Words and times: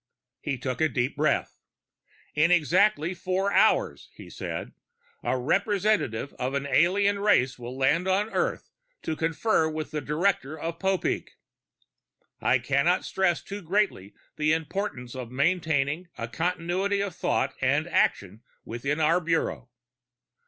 He 0.39 0.57
took 0.57 0.81
a 0.81 0.89
deep 0.89 1.15
breath. 1.15 1.59
"In 2.33 2.49
exactly 2.49 3.13
four 3.13 3.51
hours," 3.53 4.09
he 4.15 4.31
said, 4.31 4.73
"a 5.21 5.37
representative 5.37 6.33
of 6.39 6.55
an 6.55 6.65
alien 6.65 7.19
race 7.19 7.59
will 7.59 7.77
land 7.77 8.07
on 8.07 8.31
Earth 8.31 8.71
to 9.03 9.15
confer 9.15 9.69
with 9.69 9.91
the 9.91 10.01
director 10.01 10.57
of 10.57 10.79
Popeek. 10.79 11.33
I 12.41 12.57
cannot 12.57 13.05
stress 13.05 13.43
too 13.43 13.61
greatly 13.61 14.15
the 14.37 14.53
importance 14.53 15.13
of 15.13 15.29
maintaining 15.31 16.07
a 16.17 16.27
continuity 16.27 16.99
of 17.01 17.15
thought 17.15 17.53
and 17.61 17.87
action 17.87 18.41
within 18.65 18.99
our 18.99 19.21
Bureau. 19.21 19.69